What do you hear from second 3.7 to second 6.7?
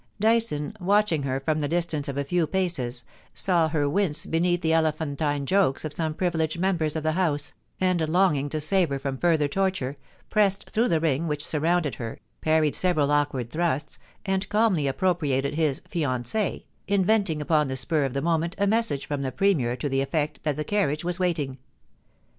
wince beneath the elephantine jokes of some privileged